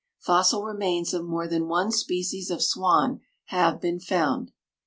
Fossil 0.17 0.63
remains 0.63 1.13
of 1.13 1.25
more 1.27 1.47
than 1.47 1.67
one 1.67 1.91
species 1.91 2.49
of 2.49 2.63
swan 2.63 3.21
have 3.49 3.79
been 3.79 3.99
found. 3.99 4.51